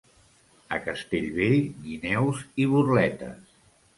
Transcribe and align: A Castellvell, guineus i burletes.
A 0.77 0.79
Castellvell, 0.85 1.59
guineus 1.85 2.41
i 2.63 2.67
burletes. 2.73 3.55